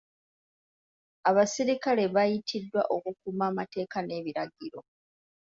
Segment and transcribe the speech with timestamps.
[1.29, 4.79] Abasirikale baayitiddwa okukuuma amateeka n'ebiragiro.